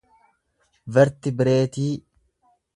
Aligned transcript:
vertibireetii 0.95 1.89